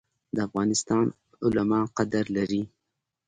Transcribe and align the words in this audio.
د 0.35 0.37
افغانستان 0.47 1.05
علما 1.43 1.79
قدر 1.97 2.25
لري 2.37 2.61